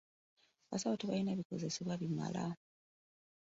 [0.65, 2.45] Abasawo tebalina bikozesebwa bimala.